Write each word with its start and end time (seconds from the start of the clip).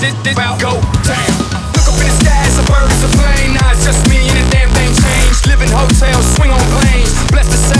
go 0.00 0.80
down. 1.08 1.32
Look 1.72 1.88
up 1.88 1.96
in 2.00 2.06
the 2.06 2.16
sky, 2.20 2.44
it's 2.44 2.58
a 2.58 2.64
bird, 2.68 2.90
it's 2.90 3.04
a 3.04 3.10
plane. 3.16 3.56
Just 3.80 4.08
me 4.10 4.28
and 4.28 4.38
a 4.38 4.50
damn 4.50 4.68
thing 4.70 4.92
changed. 4.92 5.46
Living 5.46 5.70
hotels, 5.70 6.26
swing 6.36 6.50
on 6.50 6.60
planes. 6.74 7.12
Bless 7.30 7.46
the 7.46 7.75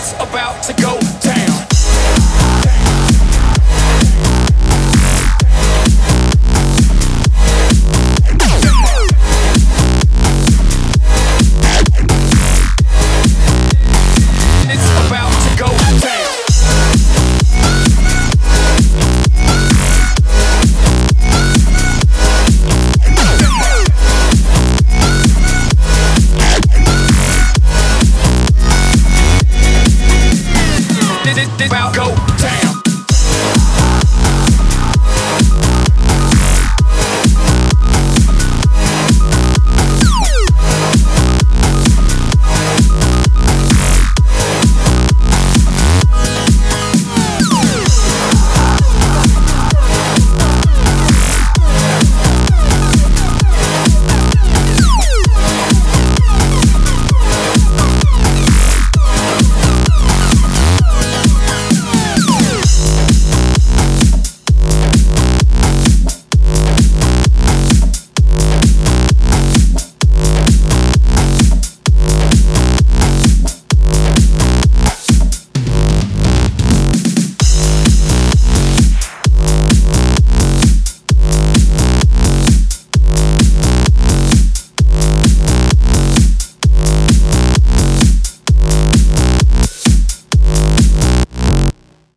It's 0.00 0.12
about 0.20 0.62
to 0.62 0.72
go 0.80 1.17